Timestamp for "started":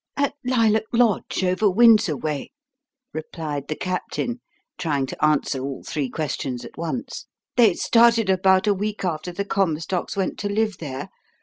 7.75-8.27